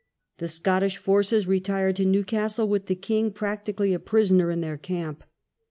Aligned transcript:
The 0.39 0.47
Scottish 0.47 0.97
forces 0.97 1.45
retired 1.45 1.95
to 1.97 2.05
Newcastle 2.05 2.67
with 2.67 2.87
the 2.87 2.95
king 2.95 3.29
practically 3.29 3.93
a 3.93 3.99
prisoner 3.99 4.49
in 4.49 4.61
their 4.61 4.75
camp. 4.75 5.23